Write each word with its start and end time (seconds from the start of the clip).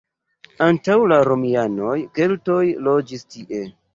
Antaŭ 0.67 0.95
la 1.11 1.19
romianoj 1.27 1.99
keltoj 2.19 2.65
loĝis 2.87 3.27
tie. 3.35 3.63